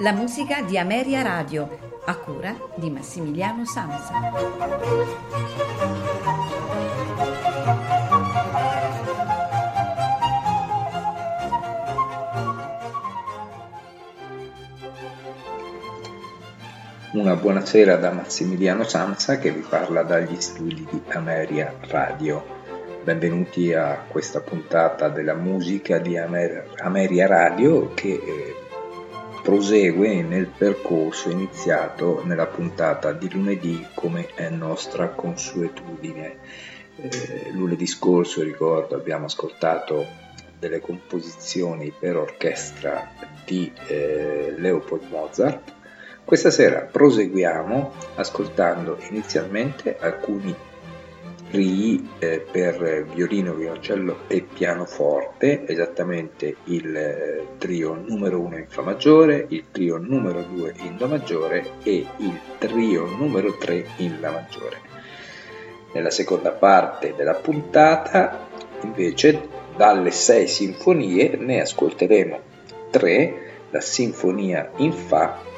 La 0.00 0.12
musica 0.12 0.62
di 0.62 0.78
Ameria 0.78 1.20
Radio, 1.20 2.00
a 2.06 2.16
cura 2.16 2.56
di 2.74 2.88
Massimiliano 2.88 3.66
Samsa. 3.66 4.14
Una 17.12 17.36
buonasera 17.36 17.96
da 17.96 18.10
Massimiliano 18.10 18.84
Samsa 18.84 19.36
che 19.36 19.50
vi 19.50 19.60
parla 19.60 20.02
dagli 20.02 20.40
studi 20.40 20.86
di 20.90 21.02
Ameria 21.08 21.74
Radio. 21.88 22.42
Benvenuti 23.04 23.74
a 23.74 24.02
questa 24.08 24.40
puntata 24.40 25.10
della 25.10 25.34
musica 25.34 25.98
di 25.98 26.16
Amer- 26.16 26.72
Ameria 26.78 27.26
Radio 27.26 27.92
che 27.92 28.12
eh, 28.12 28.68
prosegue 29.42 30.22
nel 30.22 30.46
percorso 30.46 31.30
iniziato 31.30 32.22
nella 32.24 32.46
puntata 32.46 33.12
di 33.12 33.30
lunedì 33.30 33.86
come 33.94 34.28
è 34.34 34.48
nostra 34.50 35.08
consuetudine. 35.08 36.36
Eh, 36.96 37.50
lunedì 37.52 37.86
scorso, 37.86 38.42
ricordo, 38.42 38.94
abbiamo 38.94 39.26
ascoltato 39.26 40.06
delle 40.58 40.80
composizioni 40.80 41.92
per 41.98 42.16
orchestra 42.16 43.10
di 43.44 43.72
eh, 43.86 44.54
Leopold 44.56 45.08
Mozart. 45.08 45.72
Questa 46.24 46.50
sera 46.50 46.80
proseguiamo 46.80 47.92
ascoltando 48.16 48.98
inizialmente 49.08 49.96
alcuni 49.98 50.54
trii 51.50 52.08
eh, 52.18 52.46
per 52.50 53.06
violino, 53.12 53.54
violoncello 53.54 54.20
e 54.28 54.42
pianoforte, 54.42 55.66
esattamente 55.66 56.56
il 56.64 56.94
eh, 56.94 57.46
trio 57.58 57.94
numero 57.94 58.40
1 58.40 58.56
in 58.58 58.66
Fa 58.68 58.82
maggiore, 58.82 59.46
il 59.48 59.64
trio 59.70 59.98
numero 59.98 60.42
2 60.42 60.74
in 60.78 60.96
Do 60.96 61.06
maggiore 61.08 61.72
e 61.82 62.06
il 62.18 62.40
trio 62.58 63.06
numero 63.06 63.56
3 63.56 63.86
in 63.96 64.20
La 64.20 64.30
maggiore. 64.30 64.78
Nella 65.92 66.10
seconda 66.10 66.52
parte 66.52 67.14
della 67.16 67.34
puntata, 67.34 68.46
invece, 68.82 69.48
dalle 69.76 70.12
sei 70.12 70.46
sinfonie 70.46 71.36
ne 71.36 71.60
ascolteremo 71.60 72.40
tre, 72.90 73.48
la 73.70 73.80
sinfonia 73.80 74.70
in 74.76 74.92
Fa 74.92 75.49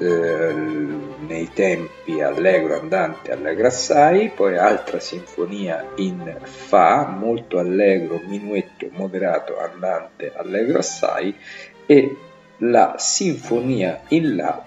eh, 0.00 0.54
nei 0.54 1.50
tempi 1.52 2.22
allegro 2.22 2.80
andante 2.80 3.32
allegro 3.32 3.66
assai, 3.66 4.30
poi 4.30 4.56
altra 4.56 4.98
sinfonia 4.98 5.92
in 5.96 6.38
Fa, 6.42 7.06
molto 7.06 7.58
allegro, 7.58 8.20
minuetto 8.24 8.86
moderato 8.92 9.58
andante 9.58 10.32
allegro 10.34 10.78
assai 10.78 11.36
e 11.84 12.16
la 12.58 12.94
sinfonia 12.96 14.00
in 14.08 14.36
La, 14.36 14.62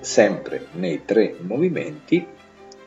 sempre 0.00 0.66
nei 0.72 1.04
tre 1.06 1.36
movimenti, 1.40 2.26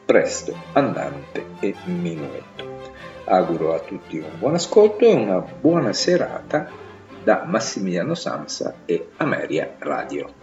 presto, 0.05 0.55
andante 0.73 1.45
e 1.59 1.73
minuetto. 1.85 2.81
Auguro 3.25 3.73
a 3.73 3.79
tutti 3.79 4.17
un 4.17 4.38
buon 4.38 4.55
ascolto 4.55 5.05
e 5.05 5.13
una 5.13 5.39
buona 5.39 5.94
serata 5.94 6.69
da 7.23 7.44
Massimiliano 7.45 8.13
Samsa 8.13 8.75
e 8.85 9.07
Ameria 9.17 9.75
Radio. 9.79 10.42